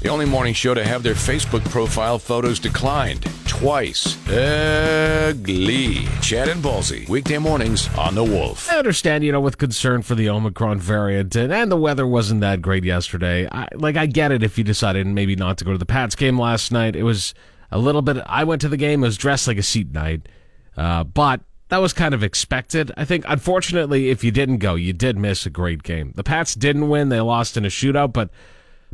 The 0.00 0.08
only 0.08 0.24
morning 0.24 0.54
show 0.54 0.72
to 0.72 0.82
have 0.82 1.02
their 1.02 1.12
Facebook 1.12 1.62
profile 1.68 2.18
photos 2.18 2.58
declined 2.58 3.26
twice. 3.46 4.16
Ugly. 4.30 6.06
Chad 6.22 6.48
and 6.48 6.64
Ballsy. 6.64 7.06
Weekday 7.06 7.36
mornings 7.36 7.86
on 7.98 8.14
The 8.14 8.24
Wolf. 8.24 8.72
I 8.72 8.78
understand, 8.78 9.24
you 9.24 9.32
know, 9.32 9.42
with 9.42 9.58
concern 9.58 10.00
for 10.00 10.14
the 10.14 10.30
Omicron 10.30 10.78
variant, 10.78 11.36
and, 11.36 11.52
and 11.52 11.70
the 11.70 11.76
weather 11.76 12.06
wasn't 12.06 12.40
that 12.40 12.62
great 12.62 12.82
yesterday. 12.82 13.46
I, 13.52 13.68
like, 13.74 13.98
I 13.98 14.06
get 14.06 14.32
it 14.32 14.42
if 14.42 14.56
you 14.56 14.64
decided 14.64 15.06
maybe 15.06 15.36
not 15.36 15.58
to 15.58 15.66
go 15.66 15.72
to 15.72 15.78
the 15.78 15.84
Pats 15.84 16.14
game 16.14 16.40
last 16.40 16.72
night. 16.72 16.96
It 16.96 17.02
was 17.02 17.34
a 17.70 17.78
little 17.78 18.00
bit. 18.00 18.16
I 18.24 18.44
went 18.44 18.62
to 18.62 18.70
the 18.70 18.78
game. 18.78 19.04
It 19.04 19.08
was 19.08 19.18
dressed 19.18 19.46
like 19.46 19.58
a 19.58 19.62
seat 19.62 19.92
night, 19.92 20.30
uh, 20.78 21.04
but 21.04 21.42
that 21.68 21.82
was 21.82 21.92
kind 21.92 22.14
of 22.14 22.22
expected. 22.22 22.90
I 22.96 23.04
think, 23.04 23.26
unfortunately, 23.28 24.08
if 24.08 24.24
you 24.24 24.30
didn't 24.30 24.58
go, 24.58 24.76
you 24.76 24.94
did 24.94 25.18
miss 25.18 25.44
a 25.44 25.50
great 25.50 25.82
game. 25.82 26.14
The 26.16 26.24
Pats 26.24 26.54
didn't 26.54 26.88
win. 26.88 27.10
They 27.10 27.20
lost 27.20 27.58
in 27.58 27.66
a 27.66 27.68
shootout, 27.68 28.14
but 28.14 28.30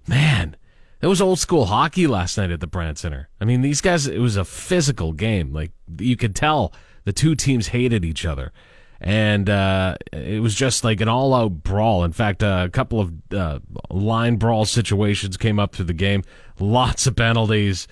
man, 0.08 0.56
it 1.00 1.06
was 1.06 1.20
old 1.20 1.38
school 1.38 1.66
hockey 1.66 2.06
last 2.06 2.38
night 2.38 2.50
at 2.50 2.60
the 2.60 2.66
Brandt 2.66 2.98
Center. 2.98 3.28
I 3.40 3.44
mean, 3.44 3.62
these 3.62 3.80
guys, 3.80 4.06
it 4.06 4.18
was 4.18 4.36
a 4.36 4.44
physical 4.44 5.12
game. 5.12 5.52
Like, 5.52 5.72
you 5.98 6.16
could 6.16 6.34
tell 6.34 6.72
the 7.04 7.12
two 7.12 7.34
teams 7.34 7.68
hated 7.68 8.04
each 8.04 8.24
other. 8.24 8.52
And 8.98 9.50
uh, 9.50 9.96
it 10.12 10.40
was 10.40 10.54
just 10.54 10.82
like 10.82 11.02
an 11.02 11.08
all 11.08 11.34
out 11.34 11.62
brawl. 11.62 12.02
In 12.04 12.12
fact, 12.12 12.42
uh, 12.42 12.64
a 12.66 12.70
couple 12.70 12.98
of 12.98 13.12
uh, 13.30 13.58
line 13.90 14.36
brawl 14.36 14.64
situations 14.64 15.36
came 15.36 15.58
up 15.58 15.74
through 15.74 15.84
the 15.84 15.92
game. 15.92 16.22
Lots 16.58 17.06
of 17.06 17.14
penalties. 17.14 17.86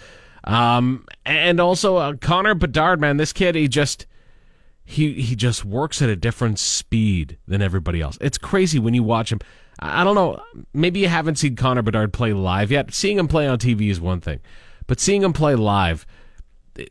Um, 0.45 1.05
and 1.27 1.61
also, 1.61 1.97
uh, 1.97 2.15
Connor 2.15 2.55
Bedard, 2.55 3.01
man, 3.01 3.19
this 3.19 3.35
kid, 3.35 3.55
he 3.55 3.69
just 3.69 4.07
he 4.85 5.15
he 5.15 5.35
just 5.35 5.65
works 5.65 6.03
at 6.03 6.09
a 6.09 6.17
different 6.17 6.59
speed 6.59 7.39
than 7.47 7.63
everybody 7.63 8.01
else. 8.01 8.19
It's 8.21 8.39
crazy 8.39 8.79
when 8.79 8.95
you 8.95 9.03
watch 9.03 9.33
him. 9.33 9.41
I 9.85 10.03
don't 10.03 10.15
know. 10.15 10.43
Maybe 10.73 11.01
you 11.01 11.09
haven't 11.09 11.37
seen 11.37 11.57
Connor 11.57 11.83
Bedard 11.83 12.13
play 12.13 12.33
live 12.33 12.71
yet. 12.71 12.95
Seeing 12.95 13.19
him 13.19 13.29
play 13.29 13.47
on 13.47 13.59
TV 13.59 13.91
is 13.91 14.01
one 14.01 14.21
thing, 14.21 14.41
but 14.87 14.99
seeing 14.99 15.23
him 15.23 15.35
play 15.35 15.55
live, 15.55 16.07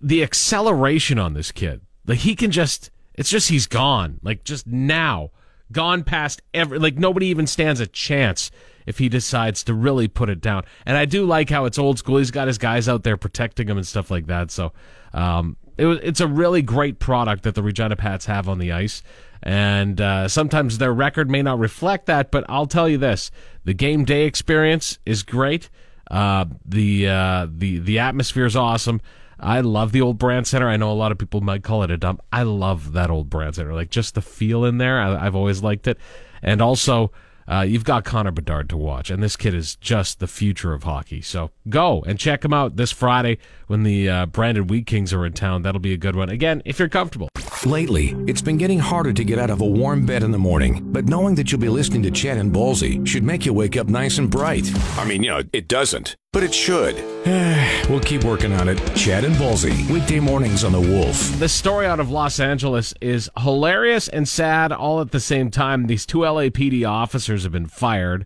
the 0.02 0.22
acceleration 0.22 1.18
on 1.18 1.34
this 1.34 1.52
kid, 1.52 1.82
like 2.06 2.20
he 2.20 2.36
can 2.36 2.52
just. 2.52 2.92
It's 3.16 3.30
just 3.30 3.50
he's 3.50 3.68
gone. 3.68 4.20
Like 4.24 4.44
just 4.44 4.66
now, 4.66 5.30
gone 5.72 6.04
past 6.04 6.42
every. 6.54 6.80
Like 6.80 6.98
nobody 6.98 7.28
even 7.28 7.46
stands 7.46 7.80
a 7.80 7.86
chance 7.86 8.50
if 8.86 8.98
he 8.98 9.10
decides 9.10 9.64
to 9.66 9.74
really 9.74 10.08
put 10.08 10.30
it 10.30 10.42
down. 10.42 10.64
And 10.86 10.98
I 10.98 11.06
do 11.06 11.26
like 11.26 11.50
how 11.50 11.66
it's 11.66 11.78
old 11.78 12.00
school. 12.00 12.18
He's 12.18 12.32
got 12.32 12.48
his 12.48 12.58
guys 12.58 12.90
out 12.90 13.04
there 13.04 13.18
protecting 13.18 13.68
him 13.68 13.78
and 13.78 13.88
stuff 13.88 14.10
like 14.12 14.28
that. 14.28 14.52
So 14.52 14.74
um, 15.14 15.58
it 15.78 15.88
it's 16.04 16.20
a 16.20 16.28
really 16.28 16.62
great 16.62 17.00
product 17.00 17.44
that 17.44 17.56
the 17.56 17.64
Regina 17.64 17.96
Pats 17.96 18.26
have 18.26 18.48
on 18.50 18.60
the 18.60 18.72
ice. 18.72 19.04
And 19.46 20.00
uh, 20.00 20.30
sometimes 20.30 20.78
their 20.78 20.94
record 20.94 21.30
may 21.30 21.42
not 21.42 21.60
reflect 21.60 22.06
that, 22.06 22.32
but 22.32 22.46
I'll 22.48 22.66
tell 22.66 22.88
you 22.88 22.98
this: 22.98 23.30
the 23.66 23.74
game 23.74 24.06
day 24.06 24.26
experience 24.26 25.00
is 25.06 25.24
great. 25.24 25.70
Uh, 26.10 26.46
the 26.66 27.08
uh, 27.08 27.48
the 27.50 27.80
the 27.80 28.00
atmosphere 28.00 28.46
is 28.46 28.56
awesome. 28.56 29.02
I 29.40 29.60
love 29.60 29.92
the 29.92 30.02
old 30.02 30.18
Brandt 30.18 30.48
Center. 30.48 30.70
I 30.70 30.78
know 30.78 30.92
a 30.92 30.94
lot 30.94 31.12
of 31.12 31.18
people 31.18 31.42
might 31.42 31.64
call 31.64 31.84
it 31.84 31.92
a 31.92 31.98
dump. 31.98 32.22
I 32.32 32.44
love 32.44 32.94
that 32.94 33.10
old 33.10 33.30
Brandt 33.30 33.56
Center. 33.56 33.74
Like 33.74 33.90
just 33.90 34.16
the 34.16 34.22
feel 34.22 34.64
in 34.64 34.78
there. 34.78 35.02
I, 35.02 35.26
I've 35.26 35.36
always 35.36 35.62
liked 35.62 35.88
it, 35.88 35.98
and 36.42 36.62
also 36.62 37.12
uh, 37.48 37.62
you've 37.62 37.84
got 37.84 38.04
Connor 38.04 38.32
Bedard 38.32 38.70
to 38.70 38.78
watch, 38.78 39.10
and 39.10 39.22
this 39.22 39.36
kid 39.36 39.54
is 39.54 39.76
just 39.76 40.20
the 40.20 40.28
future 40.28 40.74
of 40.74 40.84
hockey. 40.84 41.22
So 41.22 41.52
go 41.70 42.04
and 42.08 42.20
check 42.20 42.44
him 42.44 42.54
out 42.54 42.76
this 42.76 42.92
Friday 42.92 43.38
when 43.68 43.84
the 43.84 44.10
uh, 44.10 44.26
Brandon 44.28 44.68
Wheat 44.68 44.86
Kings 44.86 45.14
are 45.14 45.26
in 45.26 45.34
town. 45.34 45.62
That'll 45.62 45.80
be 45.80 45.94
a 45.94 45.98
good 45.98 46.16
one. 46.16 46.30
Again, 46.30 46.62
if 46.66 46.80
you're 46.80 46.90
comfortable. 46.90 47.30
Lately, 47.66 48.14
it's 48.28 48.42
been 48.42 48.58
getting 48.58 48.80
harder 48.80 49.14
to 49.14 49.24
get 49.24 49.40
out 49.40 49.50
of 49.50 49.62
a 49.62 49.66
warm 49.66 50.06
bed 50.06 50.22
in 50.22 50.32
the 50.32 50.38
morning, 50.38 50.82
but 50.92 51.06
knowing 51.06 51.36
that 51.36 51.52
you'll 51.52 51.62
be 51.62 51.70
listening 51.70 52.04
to 52.04 52.12
Chad 52.12 52.38
and 52.38 52.54
Ballsy 52.54 53.06
should 53.08 53.24
make 53.24 53.46
you 53.46 53.54
wake 53.54 53.78
up 53.78 53.88
nice 53.88 54.18
and 54.18 54.30
bright. 54.30 54.70
I 54.98 55.06
mean, 55.06 55.24
you 55.24 55.30
know, 55.30 55.44
it 55.54 55.70
doesn't, 55.70 56.18
but 56.34 56.44
it 56.44 56.54
should. 56.54 56.96
we'll 57.90 58.02
keep 58.02 58.24
working 58.26 58.52
on 58.54 58.68
it. 58.68 58.78
Chad 58.96 59.24
and 59.24 59.36
Ballsy, 59.36 59.90
weekday 59.90 60.20
mornings 60.20 60.64
on 60.64 60.72
The 60.74 60.82
Wolf. 60.82 61.40
The 61.40 61.48
story 61.48 61.86
out 61.86 62.00
of 62.00 62.10
Los 62.10 62.40
Angeles 62.40 62.94
is 63.00 63.30
hilarious 63.38 64.10
and 64.10 64.28
sad 64.28 64.74
all 64.74 65.00
at 65.00 65.12
the 65.12 65.20
same 65.20 65.52
time. 65.52 65.86
These 65.86 66.08
two 66.08 66.20
LAPD 66.20 66.90
officers 66.90 67.44
have 67.44 67.54
been 67.54 67.68
fired. 67.68 68.26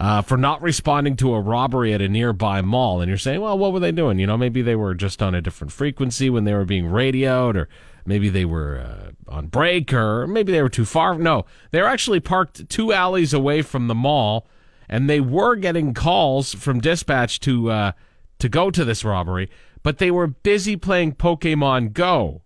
Uh, 0.00 0.22
for 0.22 0.38
not 0.38 0.62
responding 0.62 1.16
to 1.16 1.34
a 1.34 1.40
robbery 1.40 1.92
at 1.92 2.00
a 2.00 2.08
nearby 2.08 2.62
mall. 2.62 3.02
And 3.02 3.10
you're 3.10 3.18
saying, 3.18 3.42
well, 3.42 3.58
what 3.58 3.74
were 3.74 3.78
they 3.78 3.92
doing? 3.92 4.18
You 4.18 4.26
know, 4.26 4.38
maybe 4.38 4.62
they 4.62 4.74
were 4.74 4.94
just 4.94 5.22
on 5.22 5.34
a 5.34 5.42
different 5.42 5.70
frequency 5.70 6.30
when 6.30 6.44
they 6.44 6.54
were 6.54 6.64
being 6.64 6.86
radioed, 6.86 7.58
or 7.58 7.68
maybe 8.06 8.30
they 8.30 8.46
were 8.46 8.78
uh, 8.78 9.10
on 9.30 9.48
break, 9.48 9.92
or 9.92 10.26
maybe 10.26 10.50
they 10.50 10.62
were 10.62 10.70
too 10.70 10.86
far. 10.86 11.18
No, 11.18 11.44
they 11.72 11.82
were 11.82 11.88
actually 11.88 12.20
parked 12.20 12.70
two 12.70 12.94
alleys 12.94 13.34
away 13.34 13.60
from 13.60 13.86
the 13.88 13.94
mall, 13.94 14.46
and 14.88 15.08
they 15.08 15.20
were 15.20 15.56
getting 15.56 15.94
calls 15.94 16.54
from 16.54 16.80
dispatch 16.80 17.40
to 17.40 17.70
uh, 17.70 17.92
to 18.38 18.48
go 18.48 18.70
to 18.70 18.84
this 18.84 19.04
robbery, 19.04 19.50
but 19.82 19.98
they 19.98 20.10
were 20.10 20.26
busy 20.26 20.76
playing 20.76 21.14
Pokemon 21.14 21.92
Go. 21.92 22.42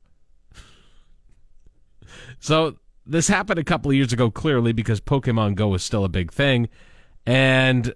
so 2.38 2.76
this 3.06 3.28
happened 3.28 3.58
a 3.58 3.64
couple 3.64 3.90
of 3.90 3.96
years 3.96 4.12
ago, 4.12 4.30
clearly 4.30 4.72
because 4.72 5.00
Pokemon 5.00 5.54
Go 5.54 5.68
was 5.68 5.82
still 5.82 6.04
a 6.04 6.08
big 6.08 6.32
thing 6.32 6.68
and 7.26 7.94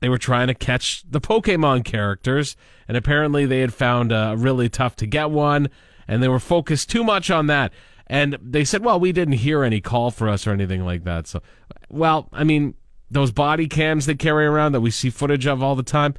they 0.00 0.08
were 0.08 0.18
trying 0.18 0.48
to 0.48 0.54
catch 0.54 1.04
the 1.08 1.20
Pokemon 1.20 1.84
characters, 1.84 2.56
and 2.88 2.96
apparently 2.96 3.46
they 3.46 3.60
had 3.60 3.72
found 3.72 4.12
uh, 4.12 4.34
really 4.36 4.68
tough 4.68 4.96
to 4.96 5.06
get 5.06 5.30
one, 5.30 5.70
and 6.08 6.22
they 6.22 6.28
were 6.28 6.40
focused 6.40 6.90
too 6.90 7.04
much 7.04 7.30
on 7.30 7.46
that. 7.46 7.72
And 8.08 8.36
they 8.42 8.64
said, 8.64 8.84
"Well, 8.84 8.98
we 8.98 9.12
didn't 9.12 9.34
hear 9.34 9.62
any 9.62 9.80
call 9.80 10.10
for 10.10 10.28
us 10.28 10.46
or 10.46 10.50
anything 10.50 10.84
like 10.84 11.04
that." 11.04 11.28
So, 11.28 11.40
well, 11.88 12.28
I 12.32 12.44
mean, 12.44 12.74
those 13.12 13.30
body 13.30 13.68
cams 13.68 14.06
they 14.06 14.14
carry 14.14 14.46
around 14.46 14.72
that 14.72 14.80
we 14.80 14.90
see 14.90 15.10
footage 15.10 15.46
of 15.46 15.62
all 15.62 15.76
the 15.76 15.82
time. 15.82 16.14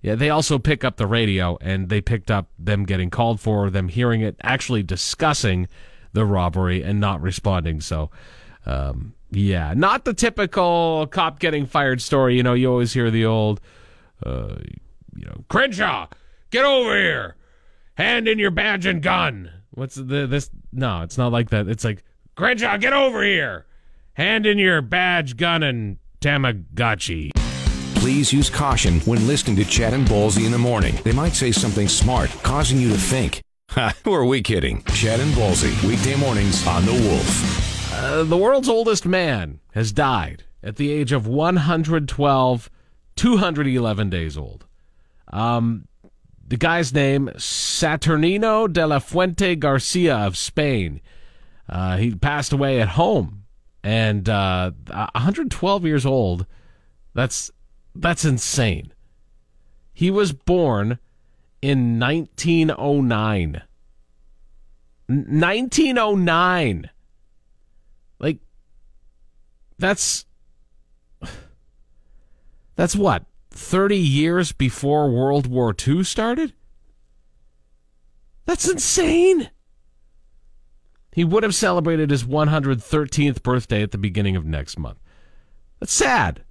Yeah, 0.00 0.14
they 0.14 0.30
also 0.30 0.58
pick 0.58 0.84
up 0.84 0.96
the 0.96 1.06
radio, 1.08 1.58
and 1.60 1.88
they 1.88 2.00
picked 2.00 2.30
up 2.30 2.48
them 2.58 2.84
getting 2.84 3.10
called 3.10 3.40
for, 3.40 3.68
them 3.68 3.88
hearing 3.88 4.20
it, 4.20 4.36
actually 4.42 4.84
discussing 4.84 5.66
the 6.12 6.24
robbery 6.24 6.82
and 6.82 7.00
not 7.00 7.20
responding. 7.20 7.80
So, 7.80 8.10
um, 8.64 9.14
yeah, 9.30 9.74
not 9.74 10.04
the 10.04 10.14
typical 10.14 11.08
cop 11.10 11.40
getting 11.40 11.66
fired 11.66 12.00
story. 12.00 12.36
You 12.36 12.44
know, 12.44 12.54
you 12.54 12.70
always 12.70 12.92
hear 12.92 13.10
the 13.10 13.26
old, 13.26 13.60
uh, 14.24 14.54
you 15.16 15.26
know, 15.26 15.44
Crenshaw, 15.48 16.06
get 16.50 16.64
over 16.64 16.96
here, 16.96 17.36
hand 17.94 18.28
in 18.28 18.38
your 18.38 18.52
badge 18.52 18.86
and 18.86 19.02
gun. 19.02 19.50
What's 19.72 19.96
the 19.96 20.26
this? 20.28 20.48
No, 20.72 21.02
it's 21.02 21.18
not 21.18 21.32
like 21.32 21.50
that. 21.50 21.66
It's 21.68 21.84
like 21.84 22.04
Crenshaw, 22.36 22.76
get 22.76 22.92
over 22.92 23.24
here, 23.24 23.66
hand 24.12 24.46
in 24.46 24.58
your 24.58 24.80
badge, 24.80 25.36
gun, 25.36 25.64
and 25.64 25.98
Tamagotchi. 26.20 27.30
Please 27.96 28.32
use 28.32 28.48
caution 28.48 29.00
when 29.00 29.26
listening 29.26 29.56
to 29.56 29.64
Chad 29.64 29.92
and 29.92 30.06
Ballsy 30.06 30.46
in 30.46 30.52
the 30.52 30.58
morning. 30.58 30.96
They 31.04 31.12
might 31.12 31.34
say 31.34 31.52
something 31.52 31.88
smart, 31.88 32.30
causing 32.42 32.78
you 32.80 32.88
to 32.90 32.98
think. 32.98 33.42
Ha, 33.72 33.94
who 34.02 34.14
are 34.14 34.24
we 34.24 34.40
kidding? 34.40 34.82
Chad 34.94 35.20
and 35.20 35.30
Ballsy, 35.34 35.86
weekday 35.86 36.16
mornings 36.16 36.66
on 36.66 36.86
The 36.86 36.92
Wolf. 36.92 37.92
Uh, 37.92 38.22
the 38.22 38.36
world's 38.36 38.68
oldest 38.68 39.04
man 39.04 39.60
has 39.72 39.92
died 39.92 40.44
at 40.62 40.76
the 40.76 40.90
age 40.90 41.12
of 41.12 41.26
112, 41.26 42.70
211 43.16 44.10
days 44.10 44.38
old. 44.38 44.64
Um, 45.30 45.86
the 46.46 46.56
guy's 46.56 46.94
name, 46.94 47.28
Saturnino 47.36 48.72
de 48.72 48.86
la 48.86 49.00
Fuente 49.00 49.54
Garcia 49.54 50.16
of 50.16 50.36
Spain. 50.38 51.02
Uh, 51.68 51.98
he 51.98 52.14
passed 52.14 52.54
away 52.54 52.80
at 52.80 52.88
home, 52.88 53.37
and 53.82 54.28
uh, 54.28 54.70
112 54.88 55.84
years 55.84 56.06
old. 56.06 56.46
That's 57.14 57.50
that's 57.94 58.24
insane. 58.24 58.92
He 59.92 60.10
was 60.10 60.32
born 60.32 60.98
in 61.60 61.98
1909. 61.98 63.62
1909. 65.08 66.90
Like, 68.20 68.38
that's. 69.78 70.24
That's 72.76 72.94
what? 72.94 73.24
30 73.50 73.96
years 73.96 74.52
before 74.52 75.10
World 75.10 75.48
War 75.48 75.74
II 75.86 76.04
started? 76.04 76.52
That's 78.44 78.68
insane. 78.68 79.50
He 81.18 81.24
would 81.24 81.42
have 81.42 81.52
celebrated 81.56 82.12
his 82.12 82.22
113th 82.22 83.42
birthday 83.42 83.82
at 83.82 83.90
the 83.90 83.98
beginning 83.98 84.36
of 84.36 84.44
next 84.44 84.78
month. 84.78 85.00
That's 85.80 85.92
sad. 85.92 86.44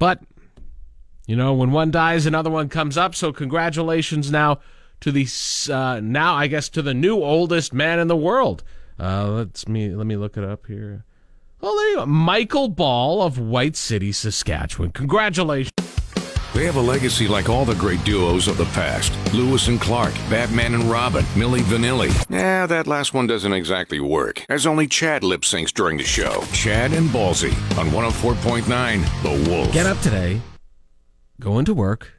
But, 0.00 0.22
you 1.28 1.36
know, 1.36 1.54
when 1.54 1.70
one 1.70 1.92
dies, 1.92 2.26
another 2.26 2.50
one 2.50 2.68
comes 2.68 2.98
up. 2.98 3.14
So, 3.14 3.32
congratulations 3.32 4.28
now 4.28 4.58
to 5.02 5.12
the, 5.12 5.28
uh, 5.72 6.00
now, 6.00 6.34
I 6.34 6.48
guess, 6.48 6.68
to 6.70 6.82
the 6.82 6.94
new 6.94 7.22
oldest 7.22 7.72
man 7.72 8.00
in 8.00 8.08
the 8.08 8.16
world. 8.16 8.64
Uh, 8.98 9.28
let's 9.28 9.68
me 9.68 9.94
let 9.94 10.08
me 10.08 10.16
look 10.16 10.36
it 10.36 10.42
up 10.42 10.66
here. 10.66 11.04
Oh, 11.62 11.76
there 11.78 11.90
you 11.90 11.96
go. 11.98 12.06
Michael 12.06 12.68
Ball 12.68 13.22
of 13.22 13.38
White 13.38 13.76
City, 13.76 14.10
Saskatchewan. 14.10 14.90
Congratulations. 14.90 15.70
They 16.56 16.64
have 16.64 16.76
a 16.76 16.80
legacy 16.80 17.28
like 17.28 17.50
all 17.50 17.66
the 17.66 17.74
great 17.74 18.02
duos 18.02 18.48
of 18.48 18.56
the 18.56 18.64
past. 18.64 19.12
Lewis 19.34 19.68
and 19.68 19.78
Clark, 19.78 20.14
Batman 20.30 20.72
and 20.72 20.84
Robin, 20.84 21.22
Milli 21.34 21.60
Vanilli. 21.60 22.10
Yeah, 22.30 22.64
that 22.64 22.86
last 22.86 23.12
one 23.12 23.26
doesn't 23.26 23.52
exactly 23.52 24.00
work, 24.00 24.42
as 24.48 24.66
only 24.66 24.86
Chad 24.86 25.22
lip 25.22 25.42
syncs 25.42 25.70
during 25.70 25.98
the 25.98 26.02
show. 26.02 26.42
Chad 26.54 26.94
and 26.94 27.10
Ballsy 27.10 27.52
on 27.76 27.88
104.9 27.88 29.22
The 29.22 29.50
Wolf. 29.50 29.70
Get 29.74 29.84
up 29.84 30.00
today, 30.00 30.40
go 31.38 31.58
into 31.58 31.74
work, 31.74 32.14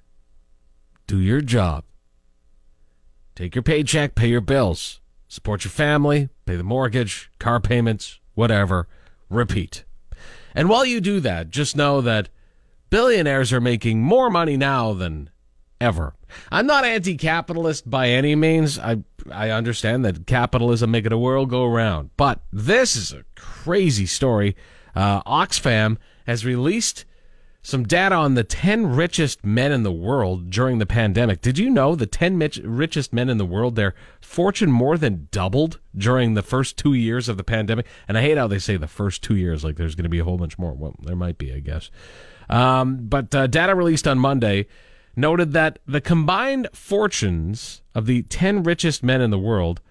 do 1.08 1.18
your 1.18 1.42
job. 1.42 1.84
Take 3.34 3.56
your 3.56 3.64
paycheck, 3.64 4.14
pay 4.14 4.28
your 4.28 4.42
bills, 4.42 5.02
support 5.28 5.64
your 5.64 5.72
family, 5.72 6.30
pay 6.46 6.58
the 6.58 6.64
mortgage, 6.64 7.32
car 7.40 7.60
payments, 7.60 8.20
whatever. 8.36 8.88
Repeat. 9.32 9.84
And 10.54 10.70
while 10.70 10.86
you 10.86 11.02
do 11.02 11.20
that, 11.22 11.50
just 11.50 11.76
know 11.76 12.02
that 12.02 12.30
billionaires 12.90 13.54
are 13.54 13.62
making 13.62 14.02
more 14.02 14.30
money 14.30 14.58
now 14.58 14.94
than 14.94 15.30
ever. 15.80 16.16
I'm 16.52 16.68
not 16.68 16.86
anti-capitalist 16.86 17.90
by 17.90 18.10
any 18.10 18.36
means. 18.36 18.80
I 18.80 19.04
I 19.32 19.50
understand 19.50 20.06
that 20.06 20.26
capitalism 20.26 20.92
making 20.92 21.10
the 21.10 21.18
world 21.18 21.50
go 21.50 21.66
around, 21.66 22.12
but 22.16 22.42
this 22.52 22.96
is 22.96 23.12
a 23.12 23.26
crazy 23.36 24.06
story. 24.06 24.56
Uh, 24.96 25.22
Oxfam 25.24 25.98
has 26.26 26.46
released 26.46 27.06
some 27.62 27.84
data 27.84 28.16
on 28.16 28.36
the 28.36 28.46
10 28.46 28.96
richest 28.96 29.46
men 29.46 29.74
in 29.74 29.84
the 29.84 29.92
world 29.92 30.50
during 30.50 30.78
the 30.78 30.86
pandemic. 30.86 31.42
Did 31.42 31.58
you 31.58 31.70
know 31.70 31.96
the 31.96 32.06
10 32.06 32.40
richest 32.64 33.12
men 33.12 33.30
in 33.30 33.38
the 33.38 33.46
world, 33.46 33.76
their 33.76 33.94
fortune 34.22 34.72
more 34.72 34.98
than 34.98 35.28
doubled 35.32 35.80
during 35.94 36.34
the 36.34 36.42
first 36.42 36.78
two 36.78 36.94
years 36.94 37.28
of 37.28 37.36
the 37.36 37.44
pandemic? 37.44 37.86
And 38.08 38.18
I 38.18 38.22
hate 38.22 38.38
how 38.38 38.48
they 38.48 38.60
say 38.60 38.78
the 38.78 38.88
first 38.88 39.22
two 39.22 39.36
years, 39.36 39.66
like 39.66 39.76
there's 39.76 39.96
going 39.96 40.04
to 40.04 40.10
be 40.10 40.20
a 40.20 40.24
whole 40.24 40.38
bunch 40.38 40.58
more. 40.58 40.74
Well, 40.74 40.96
there 41.02 41.18
might 41.18 41.38
be, 41.38 41.54
I 41.54 41.60
guess. 41.60 41.92
Um, 42.50 43.08
but 43.08 43.34
uh, 43.36 43.48
data 43.48 43.76
released 43.76 44.08
on 44.08 44.20
Monday 44.20 44.68
noted 45.16 45.52
that 45.54 45.80
the 45.86 46.00
combined 46.00 46.68
fortunes 46.74 47.82
of 47.96 48.06
the 48.06 48.22
10 48.24 48.64
richest 48.64 49.04
men 49.04 49.20
in 49.20 49.32
the 49.32 49.40
world 49.40 49.82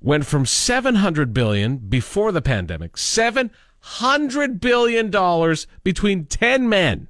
went 0.00 0.26
from 0.26 0.44
700 0.44 1.32
billion 1.32 1.78
before 1.78 2.32
the 2.32 2.42
pandemic, 2.42 2.96
700 2.96 4.60
billion 4.60 5.10
dollars 5.10 5.66
between 5.82 6.26
10 6.26 6.68
men. 6.68 7.08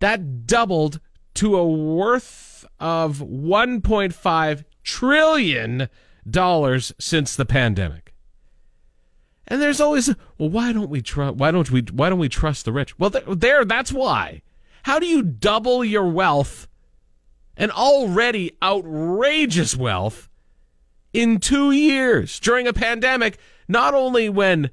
That 0.00 0.46
doubled 0.46 1.00
to 1.34 1.56
a 1.56 1.66
worth 1.66 2.64
of 2.78 3.18
1.5 3.18 4.64
trillion 4.84 5.88
dollars 6.28 6.92
since 6.98 7.36
the 7.36 7.46
pandemic. 7.46 8.05
And 9.48 9.62
there's 9.62 9.80
always 9.80 10.08
well 10.38 10.50
why 10.50 10.72
don't 10.72 10.90
we 10.90 11.00
trust 11.02 11.36
why 11.36 11.50
don't 11.50 11.70
we 11.70 11.82
why 11.92 12.08
don't 12.08 12.18
we 12.18 12.28
trust 12.28 12.64
the 12.64 12.72
rich? 12.72 12.98
Well 12.98 13.10
there 13.10 13.64
that's 13.64 13.92
why. 13.92 14.42
How 14.84 14.98
do 14.98 15.06
you 15.06 15.22
double 15.22 15.84
your 15.84 16.06
wealth, 16.06 16.68
an 17.56 17.70
already 17.70 18.56
outrageous 18.62 19.76
wealth, 19.76 20.28
in 21.12 21.40
two 21.40 21.72
years 21.72 22.38
during 22.40 22.66
a 22.66 22.72
pandemic? 22.72 23.38
Not 23.68 23.94
only 23.94 24.28
when 24.28 24.70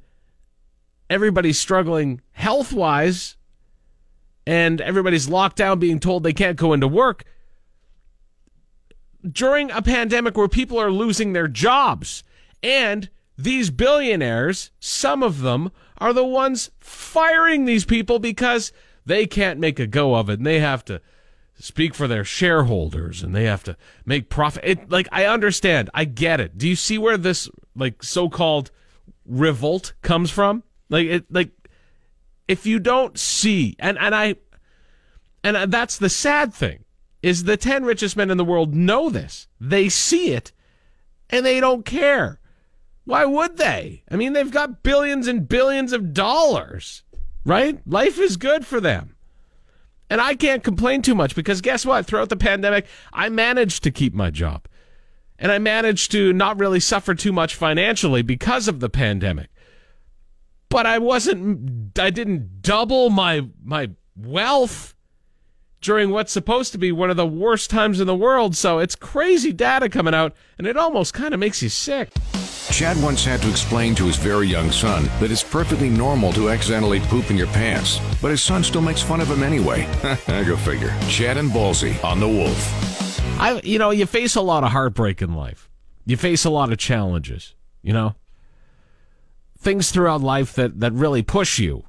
everybody's 1.09 1.59
struggling 1.59 2.21
health 2.31 2.73
wise 2.73 3.37
and 4.45 4.81
everybody's 4.81 5.29
locked 5.29 5.57
down 5.57 5.79
being 5.79 5.99
told 5.99 6.23
they 6.23 6.33
can't 6.33 6.57
go 6.57 6.73
into 6.73 6.87
work, 6.87 7.23
during 9.29 9.71
a 9.71 9.81
pandemic 9.81 10.37
where 10.37 10.47
people 10.47 10.79
are 10.79 10.91
losing 10.91 11.33
their 11.33 11.47
jobs 11.47 12.23
and 12.61 13.09
these 13.37 13.69
billionaires, 13.69 14.71
some 14.79 15.23
of 15.23 15.41
them, 15.41 15.71
are 15.97 16.13
the 16.13 16.25
ones 16.25 16.71
firing 16.79 17.65
these 17.65 17.85
people 17.85 18.19
because 18.19 18.71
they 19.05 19.25
can't 19.25 19.59
make 19.59 19.79
a 19.79 19.87
go 19.87 20.15
of 20.15 20.29
it 20.29 20.39
and 20.39 20.45
they 20.45 20.59
have 20.59 20.85
to 20.85 21.01
speak 21.55 21.93
for 21.93 22.07
their 22.07 22.23
shareholders 22.23 23.23
and 23.23 23.35
they 23.35 23.45
have 23.45 23.63
to 23.63 23.77
make 24.05 24.29
profit. 24.29 24.63
It, 24.65 24.89
like, 24.89 25.07
I 25.11 25.25
understand. 25.25 25.89
I 25.93 26.05
get 26.05 26.39
it. 26.39 26.57
Do 26.57 26.67
you 26.67 26.75
see 26.75 26.97
where 26.97 27.17
this, 27.17 27.49
like, 27.75 28.03
so 28.03 28.29
called 28.29 28.71
revolt 29.25 29.93
comes 30.01 30.29
from? 30.29 30.63
Like, 30.89 31.07
it, 31.07 31.25
like, 31.31 31.51
if 32.47 32.65
you 32.65 32.79
don't 32.79 33.17
see, 33.17 33.75
and, 33.79 33.97
and 33.97 34.13
I, 34.13 34.35
and 35.43 35.71
that's 35.71 35.97
the 35.97 36.09
sad 36.09 36.53
thing, 36.53 36.83
is 37.21 37.45
the 37.45 37.57
10 37.57 37.85
richest 37.85 38.17
men 38.17 38.29
in 38.29 38.37
the 38.37 38.45
world 38.45 38.75
know 38.75 39.09
this. 39.09 39.47
They 39.59 39.89
see 39.89 40.33
it 40.33 40.51
and 41.29 41.45
they 41.45 41.59
don't 41.59 41.85
care. 41.85 42.39
Why 43.05 43.25
would 43.25 43.57
they? 43.57 44.03
I 44.09 44.15
mean, 44.15 44.33
they've 44.33 44.49
got 44.49 44.83
billions 44.83 45.27
and 45.27 45.47
billions 45.47 45.91
of 45.91 46.13
dollars 46.13 47.03
right? 47.45 47.79
Life 47.85 48.19
is 48.19 48.37
good 48.37 48.65
for 48.65 48.79
them. 48.79 49.15
And 50.09 50.21
I 50.21 50.35
can't 50.35 50.63
complain 50.63 51.01
too 51.01 51.15
much 51.15 51.35
because 51.35 51.61
guess 51.61 51.85
what? 51.85 52.05
Throughout 52.05 52.29
the 52.29 52.35
pandemic, 52.35 52.85
I 53.11 53.29
managed 53.29 53.83
to 53.83 53.91
keep 53.91 54.13
my 54.13 54.29
job. 54.29 54.67
And 55.39 55.51
I 55.51 55.57
managed 55.59 56.11
to 56.11 56.31
not 56.31 56.59
really 56.59 56.79
suffer 56.79 57.15
too 57.15 57.33
much 57.33 57.55
financially 57.55 58.21
because 58.21 58.67
of 58.67 58.79
the 58.79 58.89
pandemic. 58.89 59.49
But 60.69 60.85
I 60.85 60.99
wasn't 60.99 61.99
I 61.99 62.09
didn't 62.09 62.61
double 62.61 63.09
my 63.09 63.47
my 63.63 63.91
wealth 64.15 64.95
during 65.81 66.11
what's 66.11 66.31
supposed 66.31 66.71
to 66.71 66.77
be 66.77 66.91
one 66.91 67.09
of 67.09 67.17
the 67.17 67.27
worst 67.27 67.69
times 67.69 67.99
in 67.99 68.07
the 68.07 68.15
world. 68.15 68.55
So 68.55 68.79
it's 68.79 68.95
crazy 68.95 69.51
data 69.51 69.89
coming 69.89 70.13
out 70.13 70.35
and 70.57 70.65
it 70.65 70.77
almost 70.77 71.13
kind 71.13 71.33
of 71.33 71.39
makes 71.39 71.61
you 71.61 71.69
sick. 71.69 72.09
Chad 72.73 72.99
once 73.03 73.23
had 73.23 73.39
to 73.43 73.51
explain 73.51 73.93
to 73.93 74.07
his 74.07 74.15
very 74.15 74.47
young 74.47 74.71
son 74.71 75.03
that 75.19 75.29
it's 75.29 75.43
perfectly 75.43 75.91
normal 75.91 76.33
to 76.33 76.49
accidentally 76.49 76.99
poop 77.01 77.29
in 77.29 77.37
your 77.37 77.45
pants, 77.47 77.99
but 78.19 78.31
his 78.31 78.41
son 78.41 78.63
still 78.63 78.81
makes 78.81 78.99
fun 78.99 79.21
of 79.21 79.29
him 79.29 79.43
anyway. 79.43 79.85
I 80.27 80.43
go 80.47 80.57
figure. 80.57 80.91
Chad 81.07 81.37
and 81.37 81.51
Ballsy 81.51 82.03
on 82.03 82.19
the 82.19 82.27
Wolf. 82.27 83.39
I, 83.39 83.61
you 83.63 83.77
know, 83.77 83.91
you 83.91 84.07
face 84.07 84.35
a 84.35 84.41
lot 84.41 84.63
of 84.63 84.71
heartbreak 84.71 85.21
in 85.21 85.35
life. 85.35 85.69
You 86.07 86.17
face 86.17 86.45
a 86.45 86.49
lot 86.49 86.71
of 86.71 86.79
challenges. 86.79 87.53
You 87.83 87.93
know, 87.93 88.15
things 89.59 89.91
throughout 89.91 90.21
life 90.21 90.53
that 90.53 90.79
that 90.79 90.93
really 90.93 91.21
push 91.21 91.59
you 91.59 91.83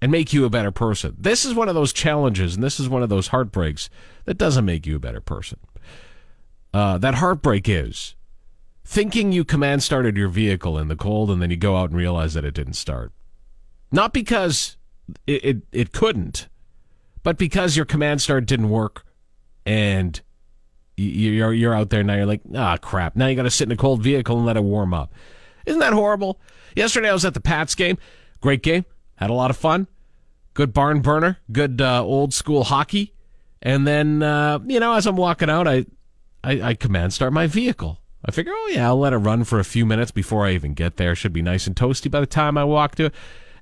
and 0.00 0.10
make 0.10 0.32
you 0.32 0.46
a 0.46 0.50
better 0.50 0.70
person. 0.70 1.16
This 1.18 1.44
is 1.44 1.52
one 1.52 1.68
of 1.68 1.74
those 1.74 1.92
challenges, 1.92 2.54
and 2.54 2.64
this 2.64 2.80
is 2.80 2.88
one 2.88 3.02
of 3.02 3.10
those 3.10 3.28
heartbreaks 3.28 3.90
that 4.24 4.38
doesn't 4.38 4.64
make 4.64 4.86
you 4.86 4.96
a 4.96 5.00
better 5.00 5.20
person. 5.20 5.58
Uh, 6.72 6.96
that 6.96 7.16
heartbreak 7.16 7.68
is 7.68 8.14
thinking 8.90 9.30
you 9.30 9.44
command 9.44 9.84
started 9.84 10.16
your 10.16 10.28
vehicle 10.28 10.76
in 10.76 10.88
the 10.88 10.96
cold 10.96 11.30
and 11.30 11.40
then 11.40 11.48
you 11.48 11.56
go 11.56 11.76
out 11.76 11.90
and 11.90 11.96
realize 11.96 12.34
that 12.34 12.44
it 12.44 12.52
didn't 12.52 12.72
start. 12.72 13.12
Not 13.92 14.12
because 14.12 14.76
it, 15.28 15.44
it, 15.44 15.56
it 15.70 15.92
couldn't, 15.92 16.48
but 17.22 17.38
because 17.38 17.76
your 17.76 17.86
command 17.86 18.20
start 18.20 18.46
didn't 18.46 18.68
work 18.68 19.04
and 19.64 20.20
you're, 20.96 21.52
you're 21.52 21.72
out 21.72 21.90
there 21.90 22.02
now 22.02 22.16
you're 22.16 22.26
like, 22.26 22.40
ah, 22.56 22.78
crap. 22.78 23.14
Now 23.14 23.28
you 23.28 23.36
got 23.36 23.44
to 23.44 23.50
sit 23.50 23.68
in 23.68 23.72
a 23.72 23.76
cold 23.76 24.02
vehicle 24.02 24.36
and 24.36 24.44
let 24.44 24.56
it 24.56 24.64
warm 24.64 24.92
up. 24.92 25.14
Isn't 25.66 25.78
that 25.78 25.92
horrible? 25.92 26.40
Yesterday 26.74 27.10
I 27.10 27.12
was 27.12 27.24
at 27.24 27.34
the 27.34 27.40
Pats 27.40 27.76
game. 27.76 27.96
Great 28.40 28.64
game. 28.64 28.84
Had 29.14 29.30
a 29.30 29.34
lot 29.34 29.50
of 29.50 29.56
fun. 29.56 29.86
Good 30.52 30.74
barn 30.74 31.00
burner. 31.00 31.38
Good 31.52 31.80
uh, 31.80 32.02
old 32.02 32.34
school 32.34 32.64
hockey. 32.64 33.14
And 33.62 33.86
then, 33.86 34.24
uh, 34.24 34.58
you 34.66 34.80
know, 34.80 34.94
as 34.94 35.06
I'm 35.06 35.14
walking 35.14 35.48
out, 35.48 35.68
I, 35.68 35.86
I, 36.42 36.60
I 36.60 36.74
command 36.74 37.12
start 37.12 37.32
my 37.32 37.46
vehicle. 37.46 37.99
I 38.24 38.30
figure, 38.30 38.52
oh 38.54 38.70
yeah, 38.72 38.86
I'll 38.86 38.98
let 38.98 39.12
it 39.12 39.18
run 39.18 39.44
for 39.44 39.58
a 39.58 39.64
few 39.64 39.86
minutes 39.86 40.10
before 40.10 40.46
I 40.46 40.52
even 40.52 40.74
get 40.74 40.96
there. 40.96 41.14
Should 41.14 41.32
be 41.32 41.42
nice 41.42 41.66
and 41.66 41.74
toasty 41.74 42.10
by 42.10 42.20
the 42.20 42.26
time 42.26 42.58
I 42.58 42.64
walk 42.64 42.94
to 42.96 43.06
it. 43.06 43.14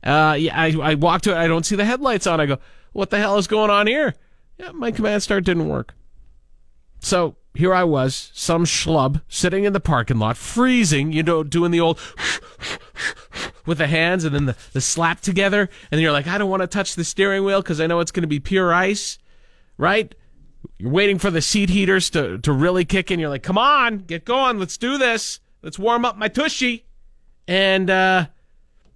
Uh, 0.03 0.37
yeah, 0.39 0.61
I, 0.61 0.75
I 0.81 0.95
walk 0.95 1.23
to 1.23 1.33
it. 1.33 1.37
I 1.37 1.47
don't 1.47 1.65
see 1.67 1.77
the 1.77 1.85
headlights 1.85 2.27
on. 2.27 2.41
I 2.41 2.47
go, 2.47 2.59
what 2.93 3.11
the 3.11 3.19
hell 3.19 3.39
is 3.39 3.47
going 3.47 3.71
on 3.71 3.87
here? 3.87 4.15
Yeah, 4.59 4.73
my 4.73 4.91
command 4.91 5.23
start 5.23 5.45
didn't 5.45 5.69
work. 5.69 5.95
So 7.01 7.37
here 7.55 7.73
I 7.73 7.85
was, 7.85 8.31
some 8.35 8.65
schlub 8.65 9.23
sitting 9.29 9.65
in 9.65 9.73
the 9.73 9.81
parking 9.81 10.19
lot, 10.19 10.37
freezing, 10.37 11.13
you 11.13 11.23
know, 11.23 11.43
doing 11.43 11.71
the 11.71 11.81
old 11.81 12.01
with 13.67 13.79
the 13.79 13.87
hands 13.87 14.25
and 14.25 14.35
then 14.35 14.47
the, 14.47 14.57
the 14.73 14.81
slap 14.81 15.21
together. 15.21 15.69
And 15.91 16.01
you're 16.01 16.13
like, 16.13 16.27
I 16.27 16.39
don't 16.39 16.51
want 16.51 16.63
to 16.63 16.67
touch 16.67 16.95
the 16.95 17.05
steering 17.05 17.45
wheel 17.45 17.63
because 17.63 17.81
I 17.81 17.87
know 17.87 18.01
it's 18.01 18.11
going 18.11 18.23
to 18.23 18.29
be 18.29 18.41
pure 18.41 18.73
ice, 18.73 19.19
right? 19.77 20.15
You're 20.79 20.91
waiting 20.91 21.19
for 21.19 21.31
the 21.31 21.43
seat 21.43 21.71
heaters 21.71 22.11
to, 22.11 22.39
to 22.39 22.53
really 22.53 22.85
kick 22.85 23.11
in. 23.11 23.19
You're 23.19 23.29
like, 23.29 23.43
come 23.43 23.59
on, 23.59 23.99
get 23.99 24.25
going. 24.25 24.59
Let's 24.59 24.77
do 24.77 24.99
this. 24.99 25.41
Let's 25.63 25.79
warm 25.79 26.05
up 26.05 26.17
my 26.17 26.29
tushy. 26.29 26.87
And 27.47 27.91
uh, 27.91 28.27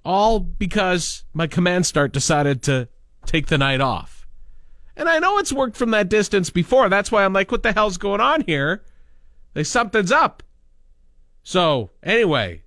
all 0.05 0.41
because 0.41 1.25
my 1.33 1.47
command 1.47 1.87
start 1.87 2.13
decided 2.13 2.63
to 2.65 2.89
take 3.27 3.47
the 3.47 3.59
night 3.59 3.81
off. 3.81 4.27
And 4.97 5.09
I 5.09 5.19
know 5.19 5.39
it's 5.39 5.53
worked 5.53 5.77
from 5.77 5.91
that 5.93 6.09
distance 6.09 6.51
before. 6.51 6.89
That's 6.89 7.11
why 7.11 7.25
I'm 7.25 7.33
like, 7.33 7.51
what 7.51 7.63
the 7.63 7.73
hell's 7.73 7.97
going 7.97 8.21
on 8.21 8.43
here? 8.43 8.85
Like, 9.55 9.67
something's 9.67 10.13
up. 10.13 10.43
So, 11.43 11.91
anyway, 12.03 12.63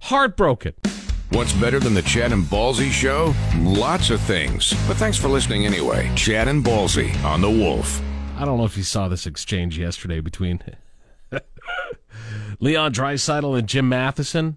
heartbroken. 0.00 0.74
What's 1.30 1.52
better 1.52 1.78
than 1.78 1.94
the 1.94 2.02
Chad 2.02 2.32
and 2.32 2.44
Ballsy 2.44 2.90
show? 2.90 3.34
Lots 3.58 4.10
of 4.10 4.20
things. 4.22 4.72
But 4.88 4.96
thanks 4.96 5.16
for 5.16 5.28
listening 5.28 5.64
anyway. 5.64 6.10
Chad 6.16 6.48
and 6.48 6.64
Ballsy 6.64 7.22
on 7.22 7.40
The 7.40 7.50
Wolf. 7.50 8.02
I 8.40 8.46
don't 8.46 8.56
know 8.56 8.64
if 8.64 8.78
you 8.78 8.84
saw 8.84 9.06
this 9.06 9.26
exchange 9.26 9.78
yesterday 9.78 10.20
between 10.20 10.62
Leon 12.58 12.94
Draisaitl 12.94 13.58
and 13.58 13.68
Jim 13.68 13.86
Matheson. 13.86 14.56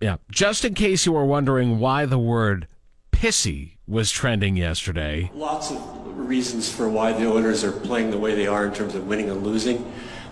Yeah, 0.00 0.18
just 0.30 0.64
in 0.64 0.74
case 0.74 1.04
you 1.04 1.10
were 1.10 1.24
wondering 1.24 1.80
why 1.80 2.06
the 2.06 2.16
word 2.16 2.68
pissy 3.10 3.78
was 3.88 4.12
trending 4.12 4.56
yesterday. 4.56 5.32
Lots 5.34 5.72
of 5.72 6.16
reasons 6.16 6.72
for 6.72 6.88
why 6.88 7.12
the 7.12 7.28
Oilers 7.28 7.64
are 7.64 7.72
playing 7.72 8.12
the 8.12 8.18
way 8.18 8.36
they 8.36 8.46
are 8.46 8.66
in 8.66 8.72
terms 8.72 8.94
of 8.94 9.08
winning 9.08 9.30
and 9.30 9.44
losing. 9.44 9.78